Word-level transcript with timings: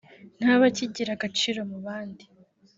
ntabe 0.39 0.63
akigira 0.69 1.11
agaciro 1.13 1.59
mu 1.69 1.77
bandi 1.85 2.25